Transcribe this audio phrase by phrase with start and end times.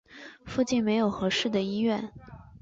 [0.43, 2.11] 附近没有适合的医院